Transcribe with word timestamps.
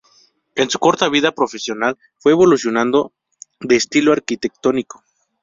En 0.55 0.67
su 0.71 0.79
corta 0.79 1.09
vida 1.09 1.31
profesional 1.31 1.95
fue 2.17 2.31
evolucionando 2.31 3.13
de 3.59 3.75
estilo 3.75 4.13
arquitectónico. 4.13 5.03